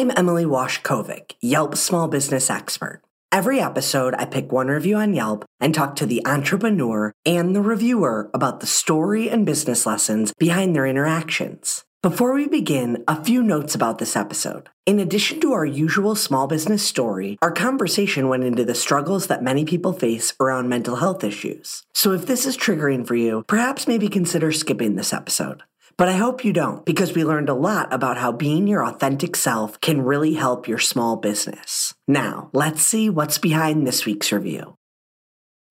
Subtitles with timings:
[0.00, 3.02] I'm Emily Washcovick, Yelp small business expert.
[3.30, 7.60] Every episode, I pick one review on Yelp and talk to the entrepreneur and the
[7.60, 11.84] reviewer about the story and business lessons behind their interactions.
[12.02, 14.70] Before we begin, a few notes about this episode.
[14.86, 19.42] In addition to our usual small business story, our conversation went into the struggles that
[19.42, 21.82] many people face around mental health issues.
[21.92, 25.62] So if this is triggering for you, perhaps maybe consider skipping this episode.
[26.00, 29.36] But I hope you don't, because we learned a lot about how being your authentic
[29.36, 31.92] self can really help your small business.
[32.08, 34.76] Now, let's see what's behind this week's review.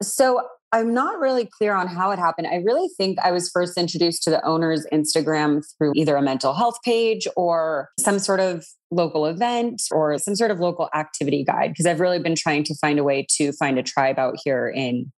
[0.03, 2.45] So I'm not really clear on how it happened.
[2.45, 6.53] I really think I was first introduced to the owner's Instagram through either a mental
[6.53, 11.71] health page or some sort of local event or some sort of local activity guide
[11.71, 14.69] because I've really been trying to find a way to find a tribe out here
[14.69, 15.11] in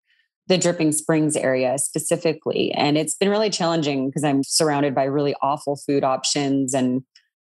[0.51, 2.73] the Dripping Springs area specifically.
[2.73, 7.03] And it's been really challenging because I'm surrounded by really awful food options and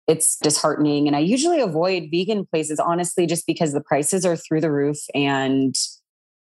[0.07, 1.07] it's disheartening.
[1.07, 4.99] And I usually avoid vegan places, honestly, just because the prices are through the roof
[5.15, 5.75] and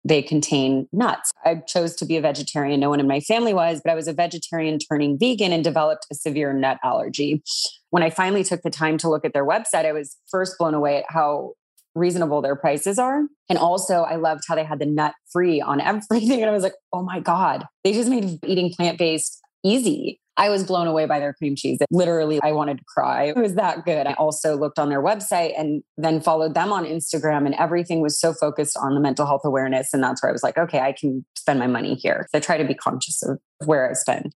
[0.05, 1.31] they contain nuts.
[1.47, 2.79] I chose to be a vegetarian.
[2.79, 6.07] No one in my family was, but I was a vegetarian turning vegan and developed
[6.13, 7.43] a severe nut allergy.
[7.89, 10.75] When I finally took the time to look at their website, I was first blown
[10.75, 11.55] away at how
[11.95, 13.23] reasonable their prices are.
[13.49, 16.41] And also, I loved how they had the nut free on everything.
[16.41, 20.21] And I was like, oh my God, they just made eating plant based easy.
[20.37, 21.79] I was blown away by their cream cheese.
[21.91, 23.25] Literally, I wanted to cry.
[23.25, 24.07] It was that good.
[24.07, 28.19] I also looked on their website and then followed them on Instagram, and everything was
[28.19, 29.93] so focused on the mental health awareness.
[29.93, 32.27] And that's where I was like, okay, I can spend my money here.
[32.31, 34.33] So I try to be conscious of where I spend.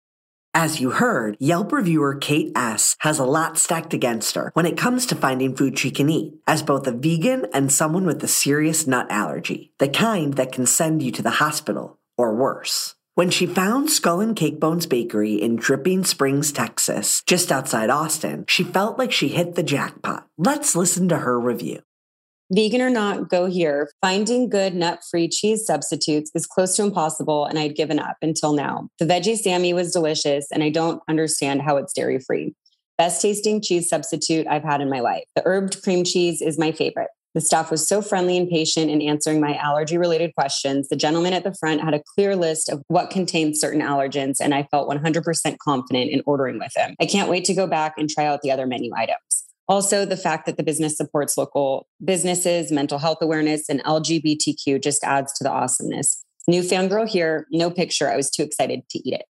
[0.55, 2.95] As you heard, Yelp reviewer Kate S.
[2.99, 6.35] has a lot stacked against her when it comes to finding food she can eat,
[6.47, 10.67] as both a vegan and someone with a serious nut allergy, the kind that can
[10.67, 12.97] send you to the hospital or worse.
[13.15, 18.45] When she found Skull and Cake Bones Bakery in Dripping Springs, Texas, just outside Austin,
[18.47, 20.27] she felt like she hit the jackpot.
[20.37, 21.83] Let's listen to her review.
[22.55, 23.91] Vegan or not, go here.
[24.03, 28.53] Finding good nut free cheese substitutes is close to impossible, and I'd given up until
[28.53, 28.89] now.
[28.99, 32.55] The veggie Sammy was delicious, and I don't understand how it's dairy free.
[32.99, 35.25] Best tasting cheese substitute I've had in my life.
[35.35, 37.09] The herbed cream cheese is my favorite.
[37.35, 40.91] The staff was so friendly and patient in answering my allergy related questions.
[40.91, 44.55] The gentleman at the front had a clear list of what contained certain allergens, and
[44.55, 46.97] I felt 100% confident in ordering with him.
[47.01, 49.47] I can't wait to go back and try out the other menu items.
[49.73, 55.03] Also, the fact that the business supports local businesses, mental health awareness, and LGBTQ just
[55.03, 56.23] adds to the awesomeness.
[56.47, 58.07] New fangirl here, no picture.
[58.07, 59.25] I was too excited to eat it.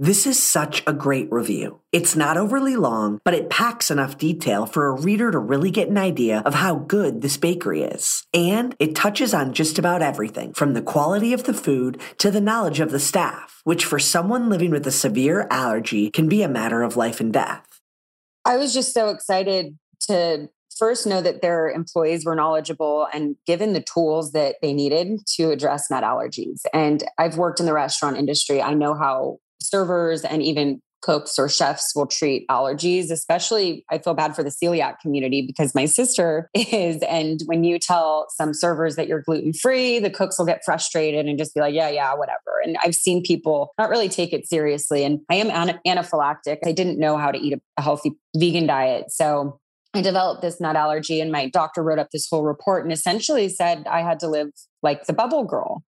[0.00, 1.82] This is such a great review.
[1.92, 5.88] It's not overly long, but it packs enough detail for a reader to really get
[5.88, 8.24] an idea of how good this bakery is.
[8.34, 12.40] And it touches on just about everything from the quality of the food to the
[12.40, 16.48] knowledge of the staff, which for someone living with a severe allergy can be a
[16.48, 17.75] matter of life and death.
[18.46, 20.48] I was just so excited to
[20.78, 25.50] first know that their employees were knowledgeable and given the tools that they needed to
[25.50, 26.60] address nut allergies.
[26.72, 28.62] And I've worked in the restaurant industry.
[28.62, 34.14] I know how servers and even cooks or chefs will treat allergies especially i feel
[34.14, 38.96] bad for the celiac community because my sister is and when you tell some servers
[38.96, 42.14] that you're gluten free the cooks will get frustrated and just be like yeah yeah
[42.14, 42.60] whatever.
[42.64, 46.58] And i've seen people not really take it seriously and i am ana- anaphylactic.
[46.64, 49.60] I didn't know how to eat a healthy vegan diet so
[49.94, 53.48] I developed this nut allergy, and my doctor wrote up this whole report and essentially
[53.48, 54.48] said I had to live
[54.82, 55.84] like the bubble girl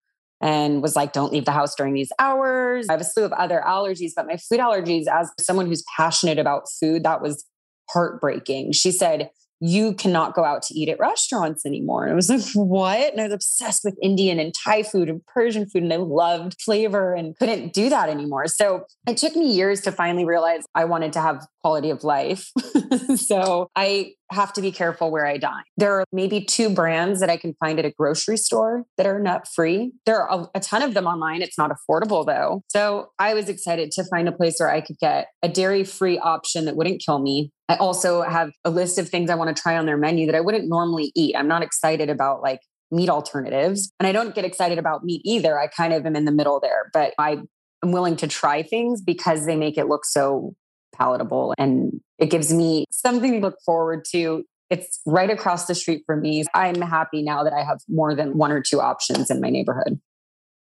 [0.44, 2.86] and was like, don't leave the house during these hours.
[2.90, 6.38] I have a slew of other allergies, but my food allergies, as someone who's passionate
[6.38, 7.46] about food, that was
[7.90, 8.72] heartbreaking.
[8.72, 9.30] She said,
[9.60, 12.02] you cannot go out to eat at restaurants anymore.
[12.02, 13.12] And I was like, what?
[13.12, 16.60] And I was obsessed with Indian and Thai food and Persian food, and I loved
[16.60, 18.46] flavor and couldn't do that anymore.
[18.46, 22.50] So it took me years to finally realize I wanted to have quality of life.
[23.16, 25.64] so I have to be careful where I dine.
[25.76, 29.18] There are maybe two brands that I can find at a grocery store that are
[29.18, 29.92] nut free.
[30.06, 31.42] There are a, a, ton of them online.
[31.42, 32.62] It's not affordable though.
[32.68, 36.18] So I was excited to find a place where I could get a dairy free
[36.18, 37.50] option that wouldn't kill me.
[37.68, 40.34] I also have a list of things I want to try on their menu that
[40.34, 41.34] I wouldn't normally eat.
[41.36, 42.60] I'm not excited about like
[42.90, 43.92] meat alternatives.
[43.98, 45.58] And I don't get excited about meat either.
[45.58, 47.38] I kind of am in the middle there, but I
[47.82, 50.54] am willing to try things because they make it look so
[50.94, 54.44] palatable and it gives me something to look forward to.
[54.70, 56.44] It's right across the street from me.
[56.54, 60.00] I'm happy now that I have more than one or two options in my neighborhood.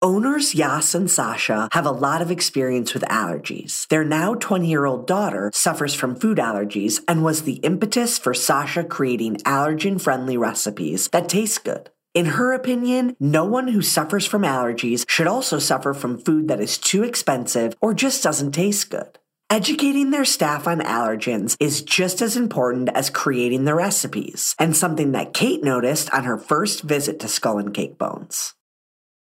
[0.01, 3.87] Owners Yas and Sasha have a lot of experience with allergies.
[3.87, 8.33] Their now 20 year old daughter suffers from food allergies and was the impetus for
[8.33, 11.89] Sasha creating allergen friendly recipes that taste good.
[12.13, 16.61] In her opinion, no one who suffers from allergies should also suffer from food that
[16.61, 19.17] is too expensive or just doesn't taste good.
[19.51, 25.11] Educating their staff on allergens is just as important as creating the recipes, and something
[25.11, 28.55] that Kate noticed on her first visit to Skull and Cake Bones.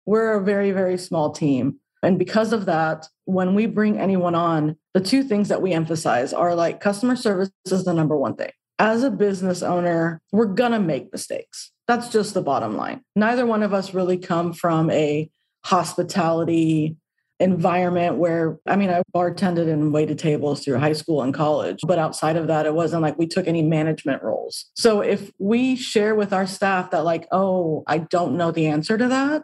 [0.06, 1.80] We're a very, very small team.
[2.04, 6.34] And because of that, when we bring anyone on, the two things that we emphasize
[6.34, 8.52] are like customer service is the number one thing.
[8.78, 11.72] As a business owner, we're going to make mistakes.
[11.88, 13.02] That's just the bottom line.
[13.16, 15.32] Neither one of us really come from a
[15.66, 16.98] hospitality
[17.42, 22.00] environment where I mean I bartended and waited tables through high school and college but
[22.00, 24.70] outside of that it wasn't like we took any management roles.
[24.76, 28.98] So if we share with our staff that like oh I don't know the answer
[28.98, 29.42] to that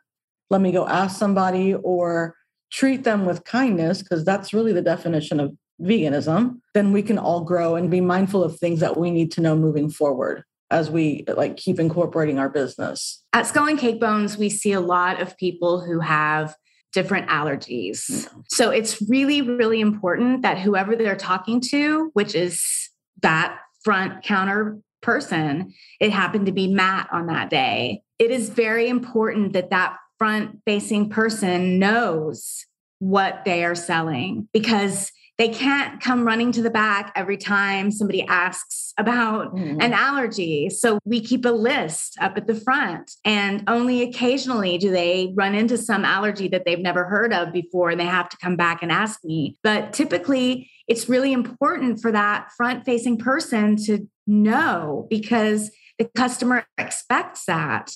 [0.49, 2.35] let me go ask somebody or
[2.71, 7.41] treat them with kindness, because that's really the definition of veganism, then we can all
[7.41, 11.23] grow and be mindful of things that we need to know moving forward as we
[11.35, 13.23] like keep incorporating our business.
[13.31, 16.55] At Skull and Cake Bones, we see a lot of people who have
[16.97, 18.09] different allergies.
[18.09, 18.29] Yeah.
[18.47, 22.89] So it's really, really important that whoever they're talking to, which is
[23.21, 28.01] that front counter person, it happened to be Matt on that day.
[28.17, 32.65] It is very important that that front facing person knows
[32.97, 38.23] what they are selling because they can't come running to the back every time somebody
[38.23, 39.77] asks about mm.
[39.83, 40.69] an allergy.
[40.69, 45.53] So we keep a list up at the front, and only occasionally do they run
[45.53, 48.81] into some allergy that they've never heard of before and they have to come back
[48.81, 49.57] and ask me.
[49.61, 55.69] But typically, it's really important for that front facing person to know because
[55.99, 57.91] the customer expects that.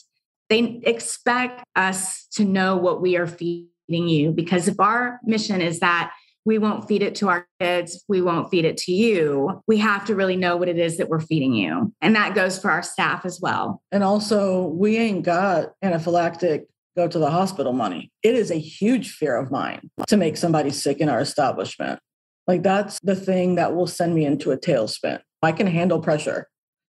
[0.49, 5.79] They expect us to know what we are feeding you because if our mission is
[5.79, 6.11] that
[6.45, 10.05] we won't feed it to our kids, we won't feed it to you, we have
[10.05, 11.93] to really know what it is that we're feeding you.
[12.01, 13.81] And that goes for our staff as well.
[13.91, 16.65] And also, we ain't got anaphylactic
[16.95, 18.11] go to the hospital money.
[18.23, 21.99] It is a huge fear of mine to make somebody sick in our establishment.
[22.47, 25.21] Like that's the thing that will send me into a tailspin.
[25.41, 26.47] I can handle pressure.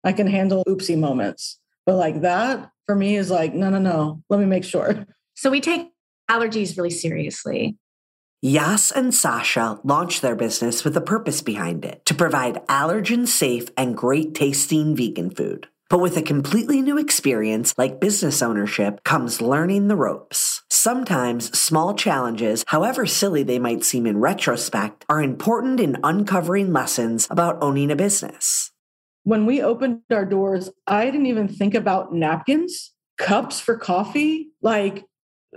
[0.02, 1.58] I can handle oopsie moments.
[1.86, 5.06] But like that for me is like, no, no, no, let me make sure.
[5.36, 5.90] So we take
[6.30, 7.76] allergies really seriously.
[8.44, 13.70] Yas and Sasha launched their business with a purpose behind it to provide allergen safe
[13.74, 15.66] and great tasting vegan food.
[15.88, 20.62] But with a completely new experience like business ownership comes learning the ropes.
[20.68, 27.26] Sometimes small challenges, however silly they might seem in retrospect, are important in uncovering lessons
[27.30, 28.72] about owning a business
[29.22, 35.06] when we opened our doors, I didn't even think about napkins, cups for coffee, like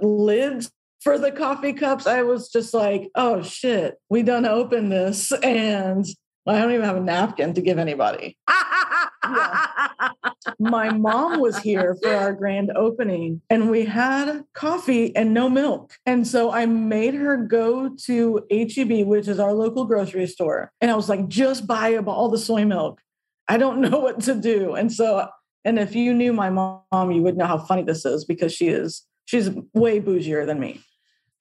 [0.01, 0.71] lids
[1.07, 2.05] for the coffee cups.
[2.05, 6.05] I was just like, oh shit, we done open this and
[6.45, 8.37] I don't even have a napkin to give anybody.
[8.49, 9.67] yeah.
[10.59, 15.93] My mom was here for our grand opening and we had coffee and no milk.
[16.05, 20.71] And so I made her go to HEB, which is our local grocery store.
[20.81, 23.01] And I was like, just buy all the soy milk.
[23.47, 24.75] I don't know what to do.
[24.75, 25.29] And so,
[25.63, 28.67] and if you knew my mom, you would know how funny this is because she
[28.67, 30.81] is, she's way bougier than me.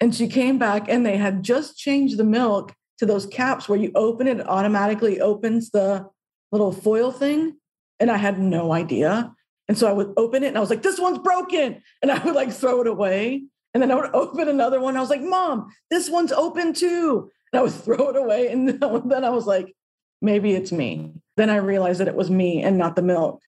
[0.01, 3.79] And she came back and they had just changed the milk to those caps where
[3.79, 6.07] you open it, it automatically opens the
[6.53, 7.57] little foil thing.
[7.99, 9.33] And I had no idea.
[9.69, 11.83] And so I would open it and I was like, this one's broken.
[12.03, 13.45] And I would like throw it away.
[13.75, 14.97] And then I would open another one.
[14.97, 17.31] I was like, Mom, this one's open too.
[17.53, 18.49] And I would throw it away.
[18.49, 19.75] And then I was like,
[20.23, 21.13] maybe it's me.
[21.37, 23.43] Then I realized that it was me and not the milk.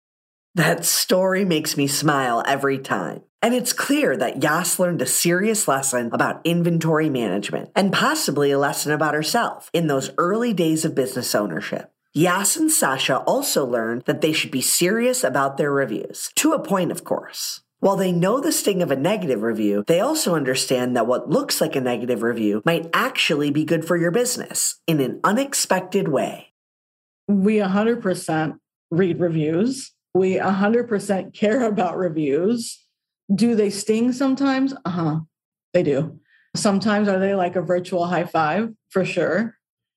[0.59, 3.23] That story makes me smile every time.
[3.41, 8.59] And it's clear that Yas learned a serious lesson about inventory management and possibly a
[8.59, 11.93] lesson about herself in those early days of business ownership.
[12.12, 16.59] Yas and Sasha also learned that they should be serious about their reviews, to a
[16.59, 17.61] point, of course.
[17.79, 21.61] While they know the sting of a negative review, they also understand that what looks
[21.61, 26.49] like a negative review might actually be good for your business in an unexpected way
[27.29, 28.59] we 100%
[28.91, 29.93] read reviews.
[30.15, 32.85] We 100% care about reviews.
[33.35, 34.75] Do they sting sometimes?
[34.85, 35.21] Uh huh.
[35.75, 36.19] They do.
[36.57, 38.71] Sometimes are they like a virtual high five?
[38.91, 39.55] For sure.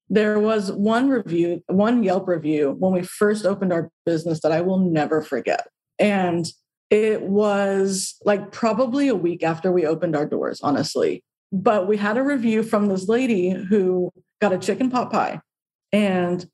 [0.09, 4.59] There was one review, one Yelp review when we first opened our business that I
[4.61, 5.67] will never forget.
[5.97, 6.45] And
[6.91, 11.23] It was like probably a week after we opened our doors, honestly.
[11.53, 15.39] But we had a review from this lady who got a chicken pot pie.
[15.93, 16.45] And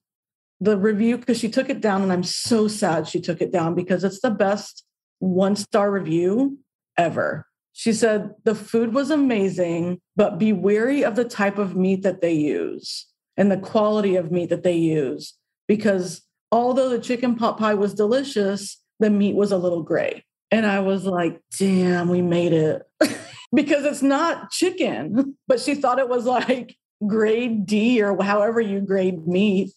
[0.60, 3.76] the review, because she took it down, and I'm so sad she took it down
[3.76, 4.84] because it's the best
[5.20, 6.60] one star review
[6.98, 7.46] ever.
[7.74, 12.22] She said the food was amazing, but be wary of the type of meat that
[12.22, 15.36] they use and the quality of meat that they use
[15.68, 16.22] because
[16.52, 20.24] although the chicken pot pie was delicious, the meat was a little gray.
[20.50, 22.82] And I was like, damn, we made it.
[23.54, 28.80] because it's not chicken, but she thought it was like grade D or however you
[28.80, 29.72] grade meat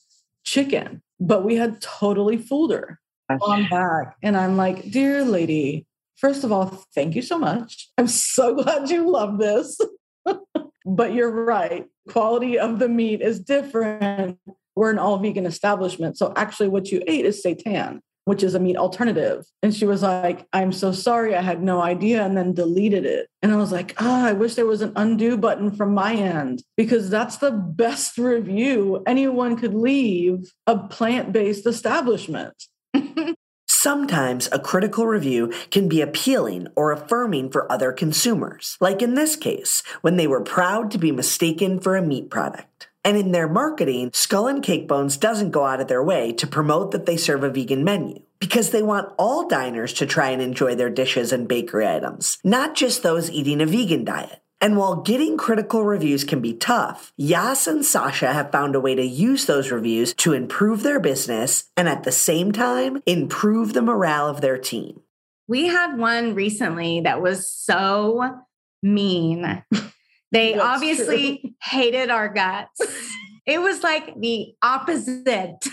[0.44, 1.02] chicken.
[1.18, 4.16] But we had totally fooled her on back.
[4.22, 7.90] And I'm like, dear lady, first of all, thank you so much.
[7.98, 9.78] I'm so glad you love this.
[10.86, 11.86] but you're right.
[12.08, 14.38] Quality of the meat is different.
[14.74, 16.16] We're an all vegan establishment.
[16.16, 19.44] So actually, what you ate is seitan, which is a meat alternative.
[19.60, 21.34] And she was like, I'm so sorry.
[21.34, 22.24] I had no idea.
[22.24, 23.26] And then deleted it.
[23.42, 26.14] And I was like, ah, oh, I wish there was an undo button from my
[26.14, 32.54] end because that's the best review anyone could leave a plant based establishment.
[33.66, 39.34] Sometimes a critical review can be appealing or affirming for other consumers, like in this
[39.34, 42.89] case, when they were proud to be mistaken for a meat product.
[43.04, 46.46] And in their marketing, Skull and Cake Bones doesn't go out of their way to
[46.46, 50.42] promote that they serve a vegan menu because they want all diners to try and
[50.42, 54.42] enjoy their dishes and bakery items, not just those eating a vegan diet.
[54.62, 58.94] And while getting critical reviews can be tough, Yas and Sasha have found a way
[58.94, 63.80] to use those reviews to improve their business and at the same time improve the
[63.80, 65.00] morale of their team.
[65.48, 68.42] We had one recently that was so
[68.82, 69.64] mean.
[70.32, 71.50] They That's obviously true.
[71.62, 72.80] hated our guts.
[73.46, 75.66] it was like the opposite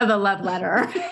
[0.00, 0.92] of a love letter.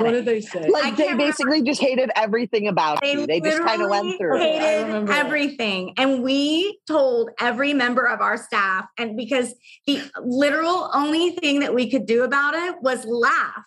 [0.00, 0.64] What did they say?
[0.64, 3.26] I Like they can't basically just hated everything about you.
[3.26, 5.26] They just kind of went through hated remember that.
[5.26, 5.94] everything.
[5.96, 9.52] And we told every member of our staff, and because
[9.88, 13.64] the literal only thing that we could do about it was laugh,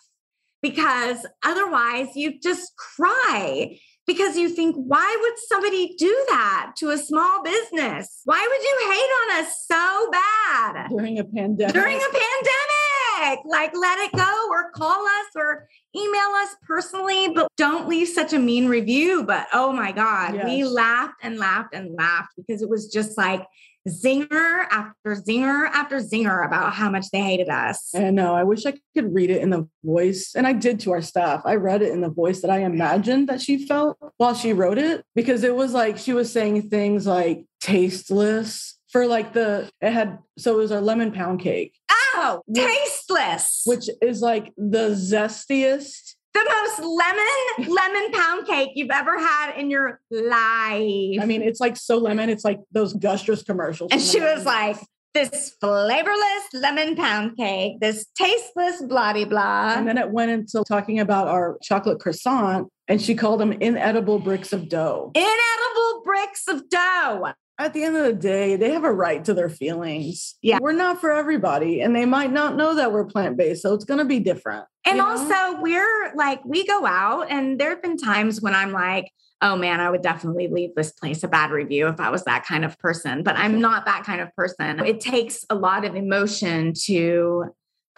[0.62, 3.78] because otherwise you just cry.
[4.06, 8.20] Because you think, why would somebody do that to a small business?
[8.24, 10.88] Why would you hate on us so bad?
[10.90, 11.72] during a pandemic.
[11.74, 13.44] during a pandemic.
[13.44, 18.32] Like, let it go or call us or email us personally, but don't leave such
[18.32, 19.22] a mean review.
[19.24, 23.44] But oh my God, we laughed and laughed and laughed because it was just like
[23.88, 27.94] zinger after zinger after zinger about how much they hated us.
[27.94, 28.34] I know.
[28.34, 30.34] I wish I could read it in the voice.
[30.36, 31.42] And I did to our staff.
[31.44, 34.78] I read it in the voice that I imagined that she felt while she wrote
[34.78, 39.90] it because it was like she was saying things like tasteless for like the, it
[39.90, 41.74] had, so it was our lemon pound cake,
[42.14, 43.62] Oh, tasteless.
[43.64, 46.14] which is like the zestiest.
[46.34, 51.20] The most lemon, lemon pound cake you've ever had in your life.
[51.20, 52.30] I mean, it's like so lemon.
[52.30, 53.90] It's like those Gustrous commercials.
[53.92, 54.78] And she was like,
[55.14, 59.74] this flavorless lemon pound cake, this tasteless blah de blah.
[59.76, 64.18] and then it went into talking about our chocolate croissant and she called them inedible
[64.18, 65.12] bricks of dough.
[65.14, 67.32] Inedible bricks of dough.
[67.62, 70.36] At the end of the day, they have a right to their feelings.
[70.42, 70.58] Yeah.
[70.60, 73.62] We're not for everybody, and they might not know that we're plant based.
[73.62, 74.64] So it's going to be different.
[74.84, 75.08] And you know?
[75.08, 79.10] also, we're like, we go out, and there have been times when I'm like,
[79.42, 82.46] oh man, I would definitely leave this place a bad review if I was that
[82.46, 83.22] kind of person.
[83.22, 84.78] But I'm not that kind of person.
[84.80, 87.46] It takes a lot of emotion to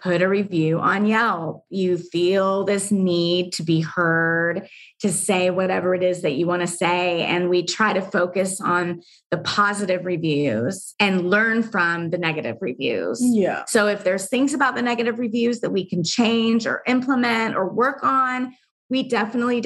[0.01, 1.63] put a review on Yelp.
[1.69, 4.67] You feel this need to be heard,
[4.99, 7.23] to say whatever it is that you want to say.
[7.23, 13.19] And we try to focus on the positive reviews and learn from the negative reviews.
[13.21, 13.63] yeah.
[13.67, 17.69] So if there's things about the negative reviews that we can change or implement or
[17.69, 18.53] work on,
[18.89, 19.61] we definitely,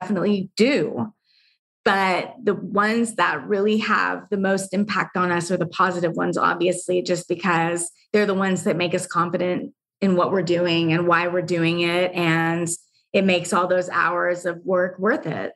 [0.00, 1.12] definitely do.
[1.88, 6.36] But the ones that really have the most impact on us are the positive ones,
[6.36, 11.08] obviously, just because they're the ones that make us confident in what we're doing and
[11.08, 12.12] why we're doing it.
[12.12, 12.68] And
[13.14, 15.54] it makes all those hours of work worth it.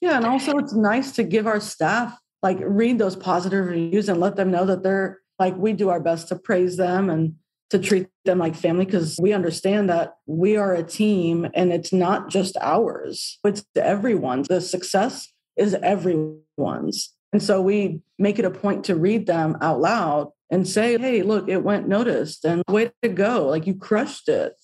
[0.00, 0.16] Yeah.
[0.16, 4.36] And also, it's nice to give our staff, like, read those positive reviews and let
[4.36, 7.34] them know that they're like, we do our best to praise them and
[7.68, 11.92] to treat them like family because we understand that we are a team and it's
[11.92, 14.48] not just ours, it's everyone's.
[14.48, 17.14] The success is everyone's.
[17.32, 21.22] And so we make it a point to read them out loud and say, hey,
[21.22, 23.46] look, it went noticed and way to go.
[23.46, 24.54] Like you crushed it.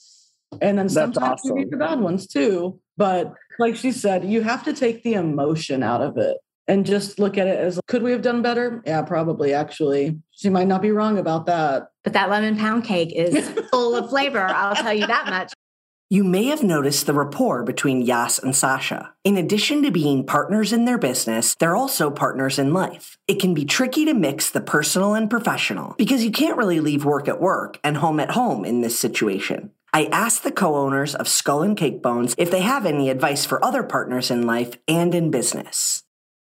[0.61, 2.81] And then That's sometimes we read the bad ones too.
[2.97, 6.39] But like she said, you have to take the emotion out of it
[6.69, 8.83] and just look at it as could we have done better?
[8.85, 10.19] Yeah, probably actually.
[10.33, 11.89] She might not be wrong about that.
[12.03, 14.47] But that lemon pound cake is full of flavor.
[14.47, 15.53] I'll tell you that much.
[16.09, 19.13] You may have noticed the rapport between Yas and Sasha.
[19.25, 23.19] In addition to being partners in their business, they're also partners in life.
[23.27, 27.05] It can be tricky to mix the personal and professional because you can't really leave
[27.05, 29.73] work at work and home at home in this situation.
[29.93, 33.45] I asked the co owners of Skull and Cake Bones if they have any advice
[33.45, 36.05] for other partners in life and in business.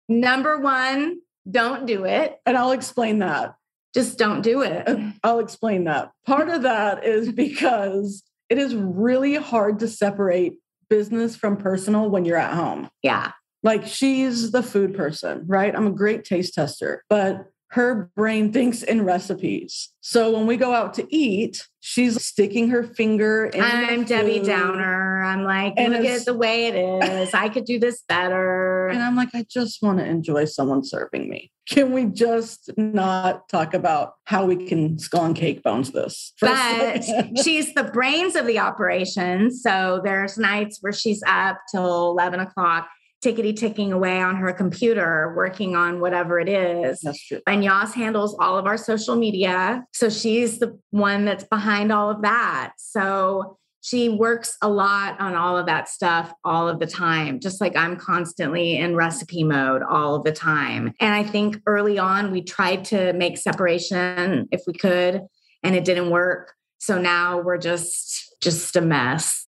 [0.09, 2.41] Number one, don't do it.
[2.45, 3.55] And I'll explain that.
[3.93, 4.85] Just don't do it.
[5.23, 6.11] I'll explain that.
[6.25, 10.53] Part of that is because it is really hard to separate
[10.89, 12.89] business from personal when you're at home.
[13.01, 13.31] Yeah.
[13.63, 15.75] Like she's the food person, right?
[15.75, 19.89] I'm a great taste tester, but her brain thinks in recipes.
[20.01, 23.61] So when we go out to eat, she's sticking her finger in.
[23.61, 24.39] I'm Debbie.
[24.39, 25.14] Downer.
[25.25, 27.33] I'm like, And look it's- at the way it is.
[27.33, 28.87] I could do this better.
[28.95, 31.51] And I'm like, I just want to enjoy someone serving me.
[31.67, 36.33] Can we just not talk about how we can skull and cake bones this?
[36.41, 37.03] but
[37.43, 39.51] she's the brains of the operation.
[39.51, 42.87] So there's nights where she's up till 11 o'clock,
[43.23, 46.99] tickety ticking away on her computer, working on whatever it is.
[47.01, 47.41] That's true.
[47.47, 49.83] And Yas handles all of our social media.
[49.93, 52.73] So she's the one that's behind all of that.
[52.77, 57.61] So she works a lot on all of that stuff all of the time, just
[57.61, 60.91] like I'm constantly in recipe mode all of the time.
[60.99, 65.21] And I think early on, we tried to make separation if we could,
[65.61, 66.55] and it didn't work.
[66.79, 69.45] So now we're just just a mess.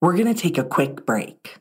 [0.00, 1.58] We're going to take a quick break.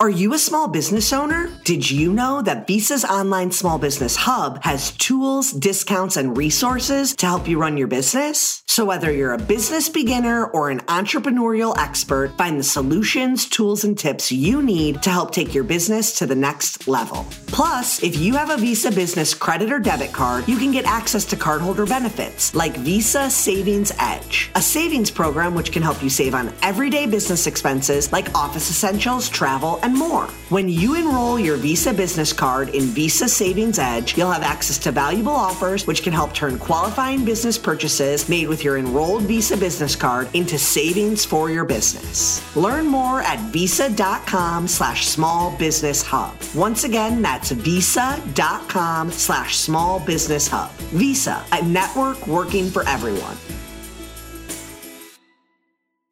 [0.00, 1.50] Are you a small business owner?
[1.64, 7.26] Did you know that Visa's online small business hub has tools, discounts, and resources to
[7.26, 8.62] help you run your business?
[8.68, 13.98] So whether you're a business beginner or an entrepreneurial expert, find the solutions, tools, and
[13.98, 17.26] tips you need to help take your business to the next level.
[17.48, 21.24] Plus, if you have a Visa business credit or debit card, you can get access
[21.24, 26.36] to cardholder benefits like Visa Savings Edge, a savings program which can help you save
[26.36, 30.26] on everyday business expenses like office essentials, travel, and more.
[30.48, 34.92] When you enroll your Visa business card in Visa Savings Edge, you'll have access to
[34.92, 39.94] valuable offers which can help turn qualifying business purchases made with your enrolled Visa business
[39.96, 42.42] card into savings for your business.
[42.56, 46.34] Learn more at visa.com slash small business hub.
[46.54, 50.70] Once again, that's visa.com slash small business hub.
[50.92, 53.36] Visa, a network working for everyone.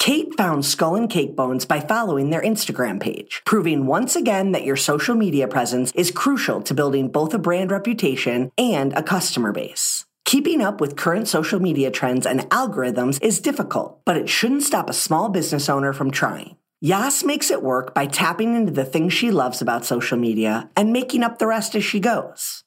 [0.07, 4.62] Kate found Skull and Cake Bones by following their Instagram page, proving once again that
[4.62, 9.51] your social media presence is crucial to building both a brand reputation and a customer
[9.51, 10.05] base.
[10.25, 14.88] Keeping up with current social media trends and algorithms is difficult, but it shouldn't stop
[14.88, 16.55] a small business owner from trying.
[16.81, 20.92] Yas makes it work by tapping into the things she loves about social media and
[20.92, 22.62] making up the rest as she goes.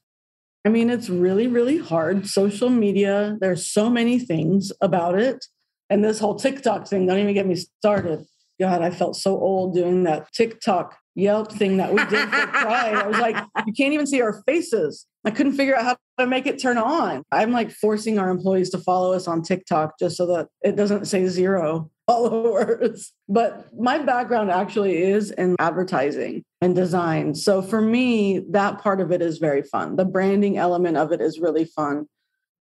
[0.65, 2.28] I mean, it's really, really hard.
[2.28, 5.45] Social media, there's so many things about it.
[5.89, 8.25] And this whole TikTok thing, don't even get me started.
[8.60, 12.95] God, I felt so old doing that TikTok Yelp thing that we did for Pride.
[12.95, 15.06] I was like, you can't even see our faces.
[15.25, 17.23] I couldn't figure out how to make it turn on.
[17.32, 21.06] I'm like forcing our employees to follow us on TikTok just so that it doesn't
[21.06, 23.12] say zero followers.
[23.28, 27.36] But my background actually is in advertising and design.
[27.36, 29.97] So for me, that part of it is very fun.
[29.97, 32.08] The branding element of it is really fun.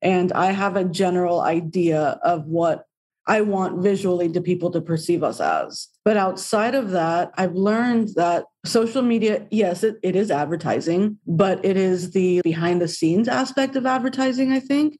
[0.02, 2.84] And I have a general idea of what
[3.28, 5.88] I want visually to people to perceive us as.
[6.04, 11.62] But outside of that, I've learned that social media, yes, it, it is advertising, but
[11.62, 14.98] it is the behind the scenes aspect of advertising, I think.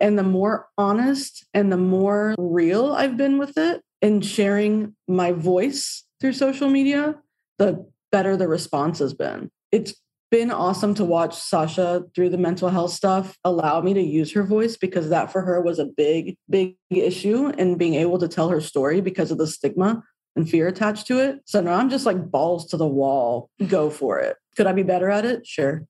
[0.00, 5.32] And the more honest and the more real I've been with it in sharing my
[5.32, 7.16] voice through social media,
[7.58, 9.50] the better the response has been.
[9.72, 9.94] It's
[10.36, 14.42] been awesome to watch Sasha through the mental health stuff allow me to use her
[14.42, 18.50] voice because that for her was a big, big issue and being able to tell
[18.50, 20.02] her story because of the stigma
[20.36, 21.40] and fear attached to it.
[21.46, 24.36] So now I'm just like balls to the wall, go for it.
[24.58, 25.46] Could I be better at it?
[25.46, 25.86] Sure.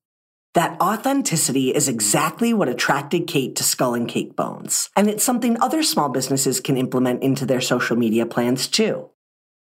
[0.54, 4.90] That authenticity is exactly what attracted Kate to Skull and Cake Bones.
[4.94, 9.10] And it's something other small businesses can implement into their social media plans too.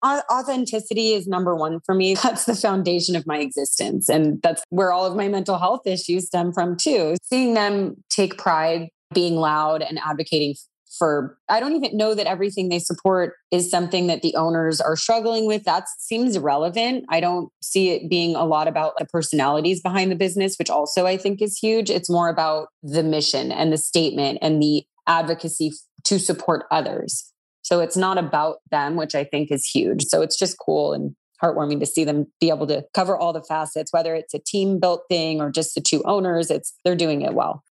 [0.02, 2.14] Au- Authenticity is number one for me.
[2.22, 4.08] That's the foundation of my existence.
[4.08, 7.16] And that's where all of my mental health issues stem from, too.
[7.22, 10.54] Seeing them take pride being loud and advocating
[10.98, 14.96] for, I don't even know that everything they support is something that the owners are
[14.96, 15.64] struggling with.
[15.64, 17.06] That seems irrelevant.
[17.08, 21.06] I don't see it being a lot about the personalities behind the business, which also
[21.06, 21.88] I think is huge.
[21.88, 25.72] It's more about the mission and the statement and the advocacy
[26.04, 27.31] to support others.
[27.62, 30.04] So it's not about them, which I think is huge.
[30.04, 33.42] So it's just cool and heartwarming to see them be able to cover all the
[33.42, 36.50] facets, whether it's a team built thing or just the two owners.
[36.50, 37.64] It's they're doing it well.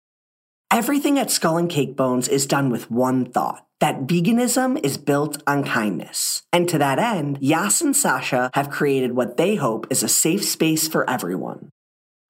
[0.70, 5.42] Everything at Skull and Cake Bones is done with one thought that veganism is built
[5.46, 6.42] on kindness.
[6.52, 10.44] And to that end, Yas and Sasha have created what they hope is a safe
[10.44, 11.70] space for everyone.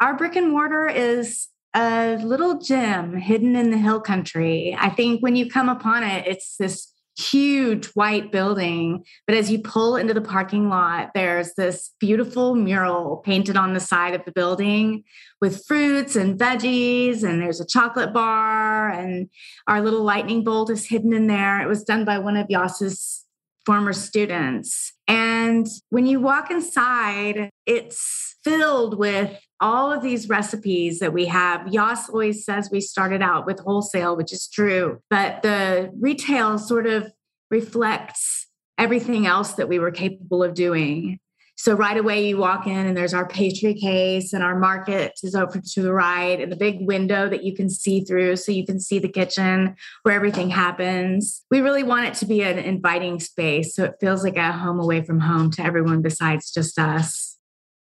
[0.01, 4.77] Our brick and mortar is a little gem hidden in the hill country.
[4.79, 9.05] I think when you come upon it, it's this huge white building.
[9.27, 13.81] But as you pull into the parking lot, there's this beautiful mural painted on the
[13.81, 15.03] side of the building
[15.41, 19.29] with fruits and veggies, and there's a chocolate bar, and
[19.67, 21.61] our little lightning bolt is hidden in there.
[21.61, 23.25] It was done by one of Yas's
[23.67, 24.93] former students.
[25.07, 31.67] And when you walk inside, it's filled with all of these recipes that we have.
[31.69, 36.87] Yas always says we started out with wholesale, which is true, but the retail sort
[36.87, 37.13] of
[37.51, 41.19] reflects everything else that we were capable of doing.
[41.57, 45.35] So right away you walk in and there's our pastry case and our market is
[45.35, 48.65] over to the right and the big window that you can see through so you
[48.65, 51.45] can see the kitchen where everything happens.
[51.51, 54.79] We really want it to be an inviting space so it feels like a home
[54.79, 57.28] away from home to everyone besides just us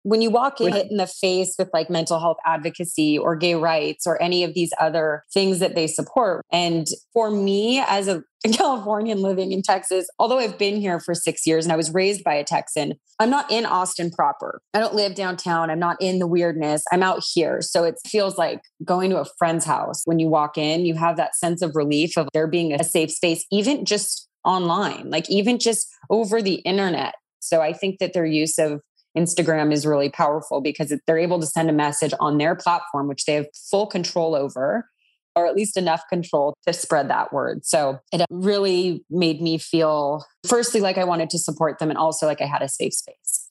[0.07, 3.57] when you walk in hit in the face with like mental health advocacy or gay
[3.57, 6.45] rights or any of these other things that they support.
[6.53, 11.45] And for me, as a Californian living in Texas, although I've been here for six
[11.45, 14.61] years and I was raised by a Texan, I'm not in Austin proper.
[14.73, 15.71] I don't live downtown.
[15.71, 16.85] I'm not in the weirdness.
[16.92, 17.61] I'm out here.
[17.61, 20.03] So it feels like going to a friend's house.
[20.05, 23.11] When you walk in, you have that sense of relief of there being a safe
[23.11, 27.16] space, even just online, like even just over the internet.
[27.40, 28.81] So I think that their use of
[29.16, 33.24] Instagram is really powerful because they're able to send a message on their platform, which
[33.24, 34.88] they have full control over,
[35.35, 37.64] or at least enough control to spread that word.
[37.64, 42.26] So it really made me feel, firstly, like I wanted to support them and also
[42.26, 43.50] like I had a safe space.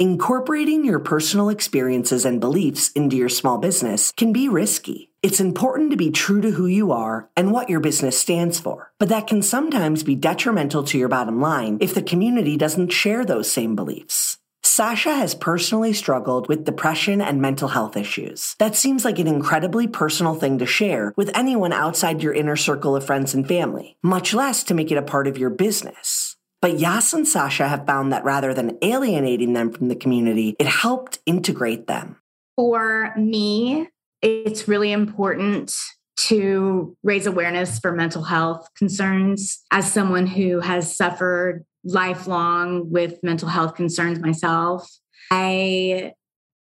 [0.00, 5.10] Incorporating your personal experiences and beliefs into your small business can be risky.
[5.22, 8.92] It's important to be true to who you are and what your business stands for,
[8.98, 13.24] but that can sometimes be detrimental to your bottom line if the community doesn't share
[13.24, 14.36] those same beliefs.
[14.74, 18.56] Sasha has personally struggled with depression and mental health issues.
[18.58, 22.96] That seems like an incredibly personal thing to share with anyone outside your inner circle
[22.96, 26.34] of friends and family, much less to make it a part of your business.
[26.60, 30.66] But Yas and Sasha have found that rather than alienating them from the community, it
[30.66, 32.16] helped integrate them.
[32.56, 33.90] For me,
[34.22, 35.72] it's really important
[36.16, 43.48] to raise awareness for mental health concerns as someone who has suffered lifelong with mental
[43.48, 44.88] health concerns myself.
[45.30, 46.12] I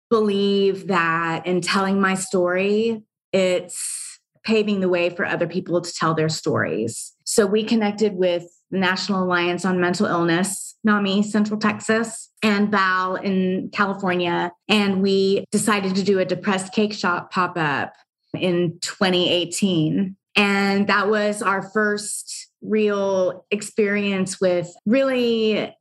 [0.08, 6.14] believe that in telling my story, it's paving the way for other people to tell
[6.14, 7.12] their stories.
[7.24, 13.16] So we connected with the National Alliance on Mental Illness, NAMI, Central Texas, and Val
[13.16, 14.52] in California.
[14.68, 17.92] And we decided to do a depressed cake shop pop up
[18.34, 20.16] in 2018.
[20.36, 22.29] And that was our first
[22.62, 25.74] real experience with really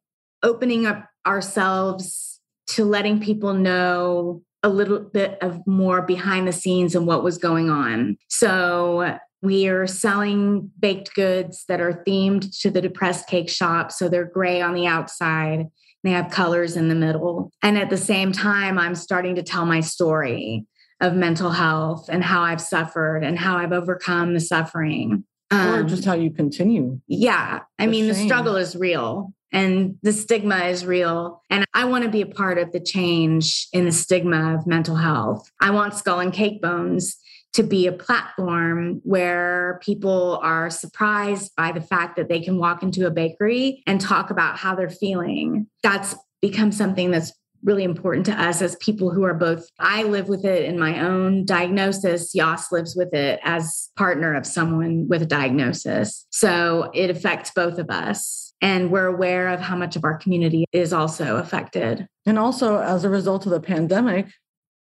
[0.44, 6.96] opening up ourselves to letting people know a little bit of more behind the scenes
[6.96, 8.18] and what was going on.
[8.30, 13.92] So we are selling baked goods that are themed to the depressed cake shop.
[13.92, 15.68] So they're gray on the outside.
[16.04, 17.52] They have colors in the middle.
[17.64, 20.66] And at the same time, I'm starting to tell my story
[21.02, 25.24] of mental health and how I've suffered and how I've overcome the suffering.
[25.52, 27.00] Um, or just how you continue.
[27.08, 27.62] Yeah.
[27.80, 31.44] I mean, the struggle is real and the stigma is real.
[31.50, 34.96] And I want to be a part of the change in the stigma of mental
[34.96, 35.50] health.
[35.60, 37.18] I want Skull and Cake Bones
[37.54, 42.84] to be a platform where people are surprised by the fact that they can walk
[42.84, 45.68] into a bakery and talk about how they're feeling.
[45.82, 50.30] That's become something that's really important to us as people who are both i live
[50.30, 55.22] with it in my own diagnosis yas lives with it as partner of someone with
[55.22, 60.04] a diagnosis so it affects both of us and we're aware of how much of
[60.04, 64.28] our community is also affected and also as a result of the pandemic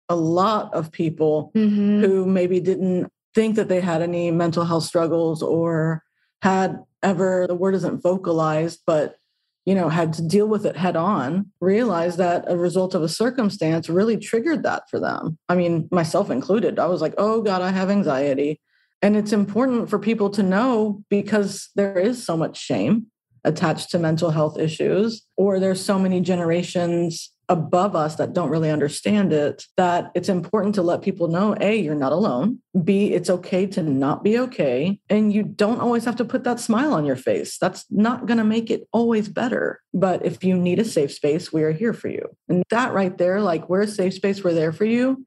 [0.10, 2.02] a lot of people mm-hmm.
[2.02, 6.04] who maybe didn't think that they had any mental health struggles or
[6.42, 9.16] had ever the word isn't vocalized but
[9.66, 13.10] you know, had to deal with it head on, realized that a result of a
[13.10, 15.38] circumstance really triggered that for them.
[15.48, 16.80] I mean, myself included.
[16.80, 18.60] I was like, oh God, I have anxiety.
[19.02, 23.08] And it's important for people to know because there is so much shame
[23.44, 28.72] attached to mental health issues, or there's so many generations above us that don't really
[28.72, 32.60] understand it that it's important to let people know a you're not alone.
[32.84, 35.00] B it's okay to not be okay.
[35.10, 37.58] And you don't always have to put that smile on your face.
[37.58, 39.82] That's not going to make it always better.
[39.94, 42.36] But if you need a safe space we are here for you.
[42.48, 45.26] And that right there like we're a safe space we're there for you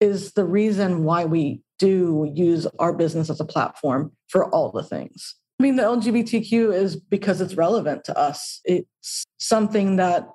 [0.00, 4.82] is the reason why we do use our business as a platform for all the
[4.82, 5.36] things.
[5.58, 8.60] I mean, the LGBTQ is because it's relevant to us.
[8.64, 10.28] It's something that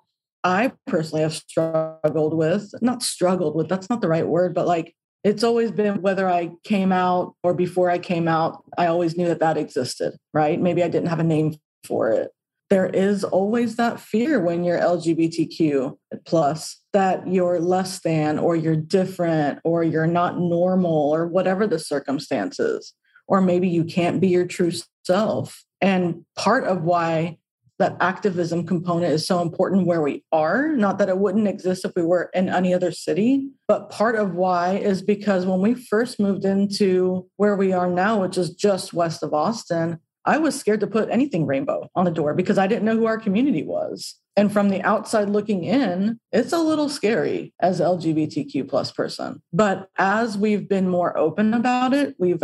[0.44, 4.94] I personally have struggled with, not struggled with, that's not the right word, but like
[5.24, 9.28] it's always been whether I came out or before I came out, I always knew
[9.28, 10.60] that that existed, right?
[10.60, 12.32] Maybe I didn't have a name for it.
[12.70, 18.76] There is always that fear when you're LGBTQ plus that you're less than or you're
[18.76, 22.94] different or you're not normal or whatever the circumstances.
[23.28, 24.72] Or maybe you can't be your true
[25.06, 25.64] self.
[25.82, 27.38] And part of why
[27.80, 30.70] that activism component is so important where we are.
[30.70, 34.36] Not that it wouldn't exist if we were in any other city, but part of
[34.36, 38.94] why is because when we first moved into where we are now, which is just
[38.94, 42.68] west of Austin, I was scared to put anything rainbow on the door because I
[42.68, 44.16] didn't know who our community was.
[44.36, 49.42] And from the outside looking in, it's a little scary as LGBTQ plus person.
[49.52, 52.42] But as we've been more open about it, we've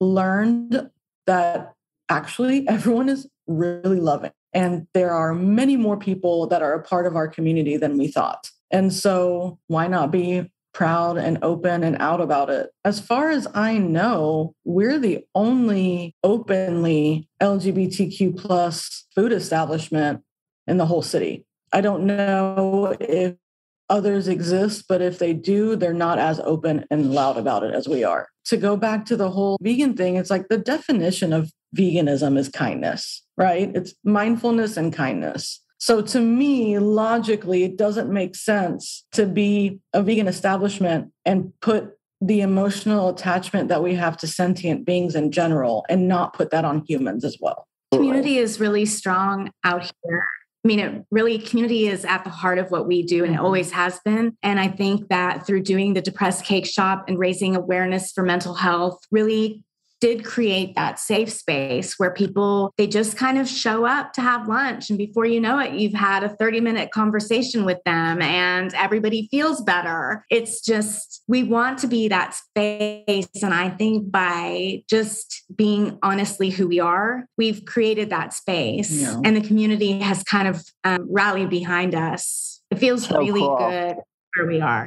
[0.00, 0.90] learned
[1.26, 1.72] that
[2.08, 7.06] actually everyone is really loving and there are many more people that are a part
[7.06, 8.50] of our community than we thought.
[8.70, 12.70] And so, why not be proud and open and out about it?
[12.84, 20.22] As far as I know, we're the only openly LGBTQ plus food establishment
[20.66, 21.44] in the whole city.
[21.72, 23.34] I don't know if
[23.88, 27.88] others exist, but if they do, they're not as open and loud about it as
[27.88, 28.28] we are.
[28.46, 32.48] To go back to the whole vegan thing, it's like the definition of veganism is
[32.48, 33.70] kindness, right?
[33.74, 35.62] It's mindfulness and kindness.
[35.78, 41.96] So to me, logically, it doesn't make sense to be a vegan establishment and put
[42.20, 46.66] the emotional attachment that we have to sentient beings in general and not put that
[46.66, 47.66] on humans as well.
[47.92, 50.26] Community is really strong out here.
[50.62, 53.36] I mean, it really, community is at the heart of what we do and it
[53.36, 53.46] mm-hmm.
[53.46, 54.36] always has been.
[54.42, 58.52] And I think that through doing the Depressed Cake Shop and raising awareness for mental
[58.52, 59.64] health, really
[60.00, 64.48] did create that safe space where people they just kind of show up to have
[64.48, 64.88] lunch.
[64.90, 69.28] And before you know it you've had a 30 minute conversation with them and everybody
[69.30, 70.24] feels better.
[70.30, 73.28] It's just we want to be that space.
[73.42, 78.90] And i think by just being honestly who we are we've created that space.
[78.90, 79.20] Yeah.
[79.24, 82.62] and the community has kind of um, rallied behind us.
[82.70, 83.58] It feels So really cool.
[83.58, 83.96] good
[84.36, 84.86] where we are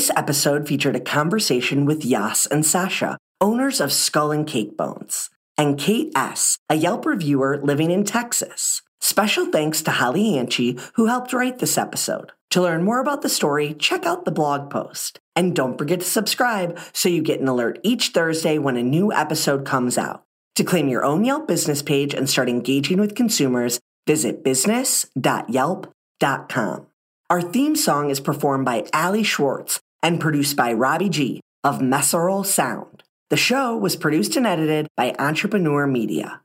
[0.00, 5.28] This episode featured a conversation with Yas and Sasha, owners of Skull and Cake Bones,
[5.58, 8.80] and Kate S., a Yelp reviewer living in Texas.
[9.02, 12.32] Special thanks to Holly Anchi, who helped write this episode.
[12.52, 15.20] To learn more about the story, check out the blog post.
[15.36, 19.12] And don't forget to subscribe so you get an alert each Thursday when a new
[19.12, 20.24] episode comes out.
[20.54, 26.86] To claim your own Yelp business page and start engaging with consumers, visit business.yelp.com.
[27.28, 32.44] Our theme song is performed by Ali Schwartz and produced by Robbie G of Messerol
[32.44, 33.02] Sound.
[33.28, 36.40] The show was produced and edited by Entrepreneur Media.